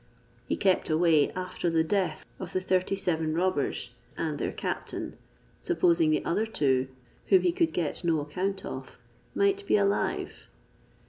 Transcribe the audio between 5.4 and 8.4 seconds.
supposing the other two, whom he could get no